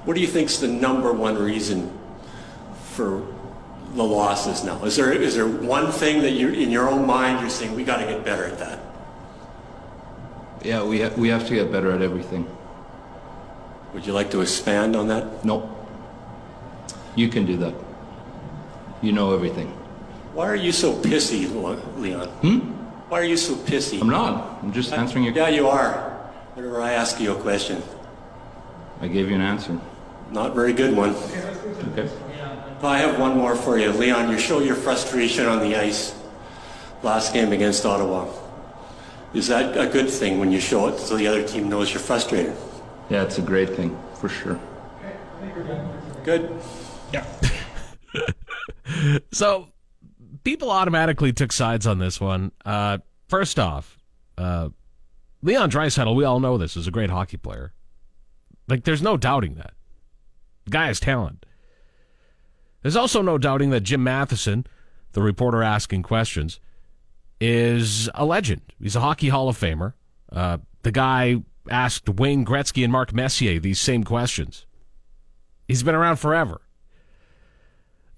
What 0.04 0.14
do 0.14 0.20
you 0.20 0.28
think 0.28 0.48
is 0.48 0.60
the 0.60 0.68
number 0.68 1.12
one 1.12 1.36
reason 1.36 1.90
for 2.84 3.26
the 3.94 4.04
losses 4.04 4.62
now? 4.62 4.84
Is 4.84 4.94
there 4.94 5.12
is 5.12 5.34
there 5.34 5.48
one 5.48 5.90
thing 5.90 6.22
that 6.22 6.34
you 6.34 6.50
in 6.50 6.70
your 6.70 6.88
own 6.88 7.04
mind 7.04 7.40
you're 7.40 7.50
saying 7.50 7.74
we 7.74 7.82
got 7.82 7.96
to 7.96 8.04
get 8.04 8.24
better 8.24 8.44
at 8.44 8.60
that? 8.60 8.85
Yeah, 10.66 10.82
we, 10.82 11.00
ha- 11.00 11.14
we 11.16 11.28
have 11.28 11.46
to 11.46 11.54
get 11.54 11.70
better 11.70 11.92
at 11.92 12.02
everything. 12.02 12.44
Would 13.94 14.04
you 14.04 14.12
like 14.12 14.32
to 14.32 14.40
expand 14.40 14.96
on 14.96 15.06
that? 15.06 15.44
No. 15.44 15.70
You 17.14 17.28
can 17.28 17.46
do 17.46 17.56
that. 17.58 17.72
You 19.00 19.12
know 19.12 19.32
everything. 19.32 19.68
Why 20.34 20.48
are 20.48 20.56
you 20.56 20.72
so 20.72 20.92
pissy, 20.94 21.46
Leon? 21.96 22.26
Hmm? 22.42 22.58
Why 23.08 23.20
are 23.20 23.24
you 23.24 23.36
so 23.36 23.54
pissy? 23.54 24.00
I'm 24.00 24.10
not. 24.10 24.58
I'm 24.60 24.72
just 24.72 24.92
answering 24.92 25.22
your 25.22 25.34
Yeah, 25.34 25.48
you 25.48 25.68
are. 25.68 26.10
Whenever 26.54 26.82
I 26.82 26.94
ask 26.94 27.20
you 27.20 27.30
a 27.30 27.40
question. 27.40 27.80
I 29.00 29.06
gave 29.06 29.28
you 29.28 29.36
an 29.36 29.42
answer. 29.42 29.78
Not 30.32 30.56
very 30.56 30.72
good 30.72 30.96
one. 30.96 31.14
Okay. 31.92 32.10
I 32.82 32.98
have 32.98 33.20
one 33.20 33.36
more 33.38 33.54
for 33.54 33.78
you. 33.78 33.92
Leon, 33.92 34.30
you 34.30 34.38
show 34.38 34.58
your 34.58 34.74
frustration 34.74 35.46
on 35.46 35.60
the 35.60 35.76
ice 35.76 36.12
last 37.04 37.32
game 37.32 37.52
against 37.52 37.86
Ottawa. 37.86 38.26
Is 39.34 39.48
that 39.48 39.76
a 39.76 39.86
good 39.86 40.08
thing 40.08 40.38
when 40.38 40.52
you 40.52 40.60
show 40.60 40.88
it 40.88 40.98
so 40.98 41.16
the 41.16 41.26
other 41.26 41.46
team 41.46 41.68
knows 41.68 41.92
you're 41.92 42.00
frustrated? 42.00 42.56
Yeah, 43.10 43.22
it's 43.22 43.38
a 43.38 43.42
great 43.42 43.70
thing, 43.70 43.98
for 44.14 44.28
sure. 44.28 44.58
Good. 46.24 46.50
Yeah. 47.12 47.24
so 49.32 49.68
people 50.42 50.70
automatically 50.70 51.32
took 51.32 51.52
sides 51.52 51.86
on 51.86 51.98
this 51.98 52.20
one. 52.20 52.52
Uh, 52.64 52.98
first 53.28 53.58
off, 53.58 53.98
uh, 54.38 54.70
Leon 55.42 55.70
Draisaitl, 55.70 56.16
we 56.16 56.24
all 56.24 56.40
know 56.40 56.58
this, 56.58 56.76
is 56.76 56.86
a 56.86 56.90
great 56.90 57.10
hockey 57.10 57.36
player. 57.36 57.72
Like, 58.68 58.84
there's 58.84 59.02
no 59.02 59.16
doubting 59.16 59.54
that. 59.54 59.74
The 60.64 60.70
guy 60.70 60.86
has 60.86 60.98
talent. 60.98 61.46
There's 62.82 62.96
also 62.96 63.22
no 63.22 63.38
doubting 63.38 63.70
that 63.70 63.82
Jim 63.82 64.02
Matheson, 64.02 64.66
the 65.12 65.22
reporter 65.22 65.62
asking 65.62 66.02
questions, 66.02 66.58
is 67.40 68.08
a 68.14 68.24
legend. 68.24 68.62
He's 68.80 68.96
a 68.96 69.00
hockey 69.00 69.28
Hall 69.28 69.48
of 69.48 69.58
Famer. 69.58 69.92
Uh, 70.32 70.58
the 70.82 70.92
guy 70.92 71.36
asked 71.70 72.08
Wayne 72.08 72.44
Gretzky 72.44 72.82
and 72.84 72.92
Mark 72.92 73.12
Messier 73.12 73.58
these 73.58 73.80
same 73.80 74.04
questions. 74.04 74.66
He's 75.68 75.82
been 75.82 75.94
around 75.94 76.16
forever. 76.16 76.60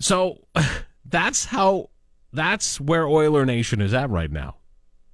So 0.00 0.44
that's 1.04 1.46
how 1.46 1.90
that's 2.32 2.80
where 2.80 3.06
Oiler 3.06 3.46
Nation 3.46 3.80
is 3.80 3.94
at 3.94 4.10
right 4.10 4.30
now. 4.30 4.56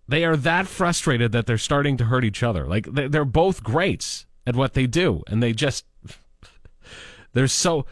They 0.09 0.25
are 0.25 0.37
that 0.37 0.67
frustrated 0.67 1.33
that 1.33 1.47
they're 1.47 1.57
starting 1.59 1.97
to 1.99 2.05
hurt 2.05 2.25
each 2.25 2.43
other. 2.43 2.67
Like 2.67 2.93
they- 2.93 3.09
they're 3.09 3.25
both 3.25 3.63
greats 3.63 4.27
at 4.47 4.57
what 4.57 4.75
they 4.75 4.87
do, 4.87 5.23
and 5.29 5.43
they 5.43 5.53
just 5.53 5.87
they're 7.33 7.49
so. 7.49 7.87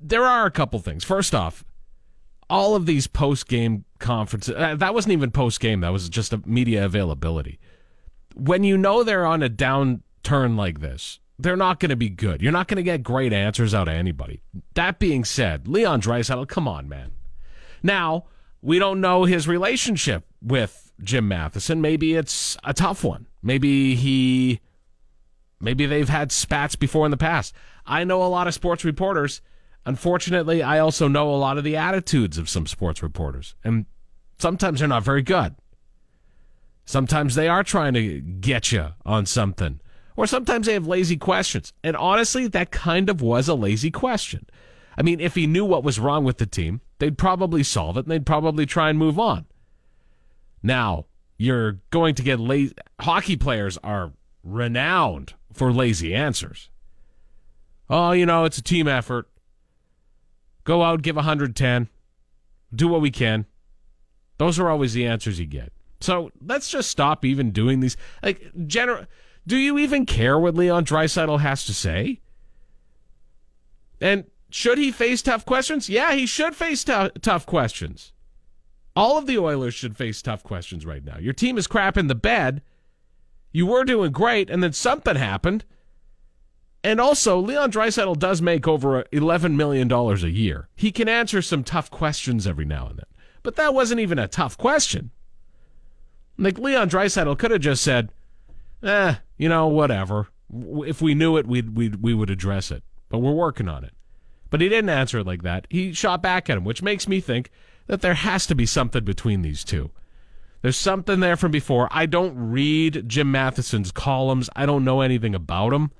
There 0.00 0.24
are 0.24 0.44
a 0.46 0.50
couple 0.50 0.78
things. 0.80 1.02
First 1.04 1.34
off, 1.34 1.64
all 2.50 2.74
of 2.74 2.86
these 2.86 3.06
post 3.06 3.48
game 3.48 3.84
conferences. 3.98 4.54
Uh, 4.56 4.74
that 4.76 4.94
wasn't 4.94 5.12
even 5.12 5.30
post 5.30 5.60
game. 5.60 5.80
That 5.80 5.92
was 5.92 6.08
just 6.08 6.32
a 6.32 6.42
media 6.44 6.84
availability. 6.84 7.58
When 8.34 8.64
you 8.64 8.76
know 8.76 9.02
they're 9.02 9.26
on 9.26 9.42
a 9.42 9.48
downturn 9.48 10.56
like 10.56 10.80
this, 10.80 11.20
they're 11.38 11.56
not 11.56 11.80
going 11.80 11.90
to 11.90 11.96
be 11.96 12.08
good. 12.08 12.42
You're 12.42 12.52
not 12.52 12.68
going 12.68 12.76
to 12.76 12.82
get 12.82 13.02
great 13.02 13.32
answers 13.32 13.74
out 13.74 13.88
of 13.88 13.94
anybody. 13.94 14.40
That 14.74 14.98
being 14.98 15.24
said, 15.24 15.66
Leon 15.66 16.00
Draisaitl, 16.00 16.48
come 16.48 16.68
on, 16.68 16.88
man. 16.88 17.12
Now 17.82 18.26
we 18.62 18.78
don't 18.78 19.00
know 19.00 19.24
his 19.24 19.48
relationship 19.48 20.24
with 20.40 20.92
Jim 21.02 21.28
Matheson. 21.28 21.80
Maybe 21.80 22.14
it's 22.14 22.56
a 22.64 22.72
tough 22.72 23.04
one. 23.04 23.26
Maybe 23.42 23.94
he, 23.94 24.60
maybe 25.60 25.86
they've 25.86 26.08
had 26.08 26.32
spats 26.32 26.76
before 26.76 27.04
in 27.04 27.10
the 27.10 27.16
past. 27.16 27.54
I 27.86 28.04
know 28.04 28.22
a 28.22 28.28
lot 28.28 28.46
of 28.46 28.54
sports 28.54 28.84
reporters. 28.84 29.42
Unfortunately, 29.86 30.62
I 30.62 30.78
also 30.78 31.08
know 31.08 31.32
a 31.32 31.36
lot 31.36 31.58
of 31.58 31.64
the 31.64 31.76
attitudes 31.76 32.38
of 32.38 32.48
some 32.48 32.66
sports 32.66 33.02
reporters, 33.02 33.54
and 33.62 33.86
sometimes 34.38 34.80
they're 34.80 34.88
not 34.88 35.04
very 35.04 35.22
good. 35.22 35.54
Sometimes 36.86 37.34
they 37.34 37.48
are 37.48 37.62
trying 37.62 37.94
to 37.94 38.20
get 38.20 38.72
you 38.72 38.88
on 39.04 39.26
something, 39.26 39.80
or 40.16 40.26
sometimes 40.26 40.66
they 40.66 40.74
have 40.74 40.86
lazy 40.86 41.16
questions. 41.16 41.72
And 41.82 41.96
honestly, 41.96 42.46
that 42.48 42.70
kind 42.70 43.10
of 43.10 43.20
was 43.20 43.48
a 43.48 43.54
lazy 43.54 43.90
question. 43.90 44.46
I 44.96 45.02
mean, 45.02 45.20
if 45.20 45.34
he 45.34 45.46
knew 45.46 45.64
what 45.64 45.82
was 45.82 45.98
wrong 45.98 46.24
with 46.24 46.38
the 46.38 46.46
team, 46.46 46.80
they'd 46.98 47.18
probably 47.18 47.62
solve 47.62 47.96
it 47.96 48.04
and 48.04 48.10
they'd 48.10 48.26
probably 48.26 48.64
try 48.64 48.90
and 48.90 48.98
move 48.98 49.18
on. 49.18 49.46
Now, 50.62 51.06
you're 51.36 51.80
going 51.90 52.14
to 52.14 52.22
get 52.22 52.38
lazy. 52.38 52.74
Hockey 53.00 53.36
players 53.36 53.76
are 53.82 54.12
renowned 54.42 55.34
for 55.52 55.72
lazy 55.72 56.14
answers. 56.14 56.70
Oh, 57.90 58.12
you 58.12 58.24
know, 58.24 58.44
it's 58.44 58.58
a 58.58 58.62
team 58.62 58.88
effort. 58.88 59.28
Go 60.64 60.82
out, 60.82 61.02
give 61.02 61.16
110, 61.16 61.88
do 62.74 62.88
what 62.88 63.00
we 63.00 63.10
can. 63.10 63.46
Those 64.38 64.58
are 64.58 64.68
always 64.68 64.94
the 64.94 65.06
answers 65.06 65.38
you 65.38 65.46
get. 65.46 65.72
So 66.00 66.30
let's 66.44 66.70
just 66.70 66.90
stop 66.90 67.24
even 67.24 67.50
doing 67.50 67.80
these. 67.80 67.96
Like, 68.22 68.52
gener- 68.56 69.06
do 69.46 69.56
you 69.56 69.78
even 69.78 70.06
care 70.06 70.38
what 70.38 70.54
Leon 70.54 70.84
Draisaitl 70.84 71.40
has 71.40 71.64
to 71.66 71.74
say? 71.74 72.20
And 74.00 74.24
should 74.50 74.78
he 74.78 74.90
face 74.90 75.22
tough 75.22 75.44
questions? 75.44 75.88
Yeah, 75.88 76.14
he 76.14 76.26
should 76.26 76.56
face 76.56 76.84
tou- 76.84 77.10
tough 77.20 77.46
questions. 77.46 78.12
All 78.96 79.18
of 79.18 79.26
the 79.26 79.38
Oilers 79.38 79.74
should 79.74 79.96
face 79.96 80.22
tough 80.22 80.42
questions 80.42 80.86
right 80.86 81.04
now. 81.04 81.18
Your 81.18 81.32
team 81.32 81.58
is 81.58 81.66
crap 81.66 81.96
in 81.96 82.06
the 82.06 82.14
bed. 82.14 82.62
You 83.52 83.66
were 83.66 83.84
doing 83.84 84.12
great, 84.12 84.50
and 84.50 84.62
then 84.62 84.72
something 84.72 85.16
happened. 85.16 85.64
And 86.84 87.00
also, 87.00 87.40
Leon 87.40 87.72
Draisaitl 87.72 88.18
does 88.18 88.42
make 88.42 88.68
over 88.68 89.04
$11 89.04 89.54
million 89.54 89.90
a 89.90 90.14
year. 90.28 90.68
He 90.76 90.92
can 90.92 91.08
answer 91.08 91.40
some 91.40 91.64
tough 91.64 91.90
questions 91.90 92.46
every 92.46 92.66
now 92.66 92.88
and 92.88 92.98
then. 92.98 93.06
But 93.42 93.56
that 93.56 93.72
wasn't 93.72 94.02
even 94.02 94.18
a 94.18 94.28
tough 94.28 94.58
question. 94.58 95.10
Like, 96.36 96.58
Leon 96.58 96.90
Draisaitl 96.90 97.38
could 97.38 97.52
have 97.52 97.62
just 97.62 97.82
said, 97.82 98.10
eh, 98.82 99.14
you 99.38 99.48
know, 99.48 99.66
whatever. 99.66 100.28
If 100.52 101.00
we 101.00 101.14
knew 101.14 101.38
it, 101.38 101.46
we'd, 101.46 101.74
we'd, 101.74 102.02
we 102.02 102.12
would 102.12 102.28
address 102.28 102.70
it. 102.70 102.82
But 103.08 103.20
we're 103.20 103.32
working 103.32 103.68
on 103.68 103.82
it. 103.82 103.94
But 104.50 104.60
he 104.60 104.68
didn't 104.68 104.90
answer 104.90 105.20
it 105.20 105.26
like 105.26 105.42
that. 105.42 105.66
He 105.70 105.94
shot 105.94 106.20
back 106.20 106.50
at 106.50 106.58
him, 106.58 106.64
which 106.64 106.82
makes 106.82 107.08
me 107.08 107.18
think 107.18 107.50
that 107.86 108.02
there 108.02 108.14
has 108.14 108.46
to 108.46 108.54
be 108.54 108.66
something 108.66 109.04
between 109.04 109.40
these 109.40 109.64
two. 109.64 109.90
There's 110.60 110.76
something 110.76 111.20
there 111.20 111.36
from 111.36 111.50
before. 111.50 111.88
I 111.90 112.04
don't 112.04 112.34
read 112.36 113.08
Jim 113.08 113.32
Matheson's 113.32 113.90
columns. 113.90 114.50
I 114.54 114.66
don't 114.66 114.84
know 114.84 115.00
anything 115.00 115.34
about 115.34 115.72
him 115.72 115.90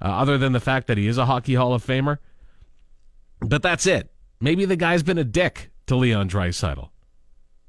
uh, 0.00 0.06
other 0.06 0.38
than 0.38 0.52
the 0.52 0.60
fact 0.60 0.86
that 0.86 0.98
he 0.98 1.06
is 1.06 1.18
a 1.18 1.26
Hockey 1.26 1.54
Hall 1.54 1.74
of 1.74 1.84
Famer. 1.84 2.18
But 3.40 3.62
that's 3.62 3.86
it. 3.86 4.10
Maybe 4.40 4.64
the 4.64 4.76
guy's 4.76 5.02
been 5.02 5.18
a 5.18 5.24
dick 5.24 5.70
to 5.86 5.96
Leon 5.96 6.28
Draisaitl. 6.28 6.90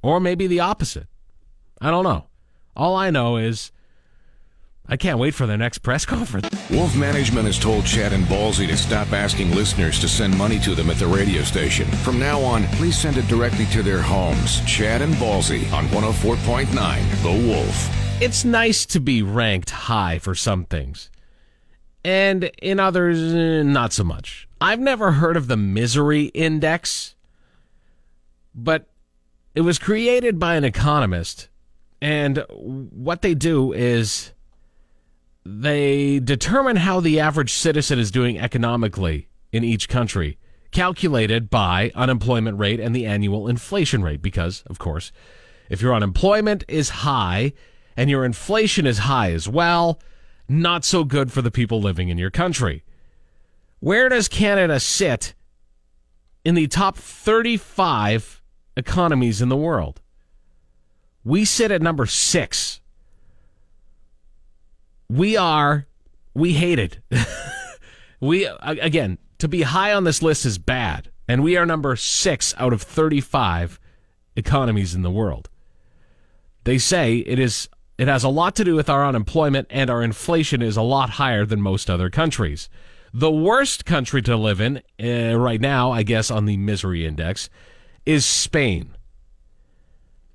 Or 0.02 0.20
maybe 0.20 0.48
the 0.48 0.60
opposite. 0.60 1.08
I 1.82 1.92
don't 1.92 2.04
know. 2.04 2.28
All 2.76 2.96
I 2.96 3.10
know 3.10 3.38
is 3.38 3.72
I 4.88 4.98
can't 4.98 5.20
wait 5.20 5.34
for 5.34 5.46
their 5.46 5.58
next 5.58 5.80
press 5.80 6.06
conference. 6.16 6.50
Wolf 6.72 6.96
Management 6.96 7.46
has 7.46 7.60
told 7.60 7.86
Chad 7.86 8.14
and 8.14 8.26
Ballsy 8.26 8.68
to 8.68 8.78
stop 8.78 9.12
asking 9.12 9.52
listeners 9.56 10.00
to 10.00 10.08
send 10.08 10.38
money 10.38 10.60
to 10.60 10.76
them 10.76 10.90
at 10.90 10.98
the 10.98 11.08
radio 11.08 11.44
station. 11.44 11.86
From 11.88 12.20
now 12.20 12.40
on, 12.42 12.64
please 12.78 12.98
send 12.98 13.18
it 13.18 13.28
directly 13.28 13.66
to 13.68 13.84
their 13.84 14.02
homes. 14.02 14.62
Chad 14.66 15.02
and 15.02 15.14
Ballsy 15.16 15.72
on 15.74 15.86
104.9 15.88 17.24
The 17.24 17.48
Wolf. 17.48 18.22
It's 18.22 18.44
nice 18.44 18.86
to 18.88 19.00
be 19.00 19.22
ranked 19.22 19.70
high 19.70 20.20
for 20.20 20.36
some 20.36 20.66
things. 20.66 21.10
And 22.04 22.46
in 22.62 22.80
others, 22.80 23.34
eh, 23.34 23.64
not 23.64 23.94
so 23.94 24.04
much. 24.04 24.48
I've 24.62 24.80
never 24.80 25.14
heard 25.14 25.38
of 25.38 25.48
the 25.48 25.58
misery 25.58 26.26
index, 26.26 27.16
but 28.56 28.90
it 29.56 29.62
was 29.62 29.80
created 29.80 30.40
by 30.40 30.56
an 30.56 30.64
economist. 30.64 31.50
And 32.02 32.44
what 32.50 33.22
they 33.22 33.36
do 33.36 33.74
is 33.74 34.32
they 35.46 36.20
determine 36.20 36.78
how 36.78 37.00
the 37.00 37.20
average 37.20 37.52
citizen 37.52 38.00
is 38.00 38.12
doing 38.12 38.40
economically 38.40 39.28
in 39.52 39.64
each 39.64 39.90
country, 39.90 40.38
calculated 40.72 41.50
by 41.50 41.92
unemployment 41.96 42.58
rate 42.58 42.80
and 42.80 42.96
the 42.96 43.06
annual 43.06 43.48
inflation 43.48 44.04
rate. 44.04 44.22
Because, 44.22 44.64
of 44.68 44.80
course, 44.80 45.12
if 45.70 45.82
your 45.82 45.94
unemployment 45.94 46.64
is 46.68 46.90
high 46.90 47.54
and 47.98 48.10
your 48.10 48.24
inflation 48.24 48.86
is 48.86 49.00
high 49.00 49.32
as 49.32 49.48
well, 49.50 50.00
not 50.50 50.84
so 50.84 51.04
good 51.04 51.32
for 51.32 51.42
the 51.42 51.52
people 51.52 51.80
living 51.80 52.10
in 52.10 52.18
your 52.18 52.32
country. 52.32 52.84
Where 53.80 54.10
does 54.10 54.28
Canada 54.28 54.80
sit 54.80 55.34
in 56.44 56.56
the 56.56 56.68
top 56.68 56.98
35 56.98 58.42
economies 58.76 59.42
in 59.42 59.50
the 59.50 59.56
world? 59.56 60.02
We 61.24 61.46
sit 61.46 61.72
at 61.72 61.82
number 61.82 62.06
six. 62.06 62.82
We 65.10 65.38
are, 65.38 65.88
we 66.34 66.54
hate 66.54 66.80
it. 66.80 67.00
we, 68.20 68.50
again, 68.62 69.18
to 69.38 69.48
be 69.48 69.64
high 69.64 69.94
on 69.94 70.04
this 70.04 70.22
list 70.22 70.46
is 70.46 70.58
bad. 70.58 71.10
And 71.28 71.44
we 71.44 71.58
are 71.58 71.66
number 71.66 71.96
six 71.96 72.56
out 72.58 72.74
of 72.74 72.82
35 72.82 73.80
economies 74.36 74.96
in 74.96 75.04
the 75.04 75.12
world. 75.12 75.50
They 76.64 76.78
say 76.78 77.18
it 77.18 77.40
is 77.40 77.70
it 78.00 78.08
has 78.08 78.24
a 78.24 78.30
lot 78.30 78.56
to 78.56 78.64
do 78.64 78.76
with 78.76 78.90
our 78.90 79.06
unemployment 79.06 79.68
and 79.70 79.90
our 79.90 80.02
inflation 80.02 80.62
is 80.62 80.78
a 80.78 80.82
lot 80.82 81.10
higher 81.10 81.46
than 81.46 81.62
most 81.62 81.90
other 81.90 82.10
countries. 82.10 82.70
The 83.14 83.30
worst 83.30 83.84
country 83.84 84.22
to 84.22 84.38
live 84.38 84.62
in 84.62 84.82
uh, 85.04 85.38
right 85.38 85.60
now, 85.60 85.92
I 85.92 86.04
guess 86.04 86.32
on 86.32 86.46
the 86.46 86.56
misery 86.56 87.06
index, 87.06 87.50
is 88.06 88.26
Spain. 88.26 88.96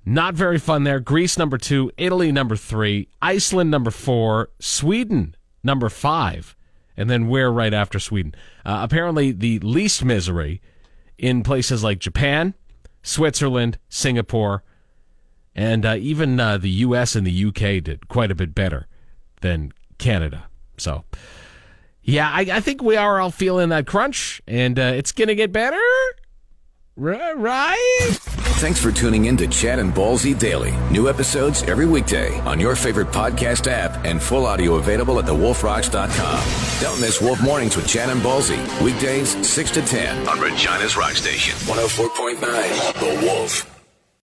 Not 0.05 0.35
very 0.35 0.59
fun 0.59 0.83
there. 0.83 0.99
Greece 0.99 1.39
number 1.39 1.57
two, 1.57 1.91
Italy 1.97 2.31
number 2.31 2.55
three, 2.55 3.07
Iceland 3.19 3.71
number 3.71 3.89
four, 3.89 4.49
Sweden 4.59 5.35
number 5.63 5.89
five, 5.89 6.55
and 6.95 7.09
then 7.09 7.27
we're 7.27 7.49
right 7.49 7.73
after 7.73 7.97
Sweden. 7.97 8.35
Uh, 8.63 8.81
apparently, 8.83 9.31
the 9.31 9.57
least 9.57 10.05
misery 10.05 10.61
in 11.17 11.41
places 11.41 11.83
like 11.83 11.97
Japan, 11.97 12.53
Switzerland, 13.01 13.79
Singapore, 13.89 14.63
and 15.55 15.85
uh, 15.85 15.95
even 15.97 16.39
uh, 16.39 16.57
the 16.57 16.69
U.S. 16.69 17.15
and 17.15 17.25
the 17.25 17.31
U.K. 17.31 17.79
did 17.79 18.07
quite 18.07 18.31
a 18.31 18.35
bit 18.35 18.53
better 18.53 18.87
than 19.41 19.71
Canada. 19.97 20.45
So, 20.77 21.05
yeah, 22.03 22.29
I, 22.31 22.41
I 22.41 22.59
think 22.59 22.83
we 22.83 22.97
are 22.97 23.19
all 23.19 23.31
feeling 23.31 23.69
that 23.69 23.87
crunch, 23.87 24.41
and 24.47 24.77
uh, 24.77 24.93
it's 24.95 25.11
going 25.11 25.29
to 25.29 25.35
get 25.35 25.51
better. 25.51 25.81
Right? 26.97 28.17
Thanks 28.59 28.81
for 28.81 28.89
tuning 28.89 29.25
in 29.25 29.35
to 29.37 29.47
Chad 29.47 29.79
and 29.79 29.93
Ballsy 29.93 30.37
Daily. 30.37 30.71
New 30.91 31.09
episodes 31.09 31.63
every 31.63 31.85
weekday 31.85 32.39
on 32.41 32.57
your 32.57 32.73
favorite 32.73 33.09
podcast 33.09 33.67
app 33.67 34.05
and 34.05 34.21
full 34.21 34.45
audio 34.45 34.75
available 34.75 35.19
at 35.19 35.25
thewolfrocks.com. 35.25 36.81
Don't 36.81 37.01
miss 37.01 37.21
Wolf 37.21 37.41
Mornings 37.43 37.75
with 37.75 37.85
Chad 37.85 38.09
and 38.09 38.21
Ballsy. 38.21 38.57
Weekdays 38.81 39.45
6 39.45 39.71
to 39.71 39.81
10 39.81 40.27
on 40.29 40.39
Regina's 40.39 40.95
Rock 40.95 41.13
Station. 41.13 41.55
104.9 41.67 42.39
The 42.39 43.25
Wolf. 43.25 43.74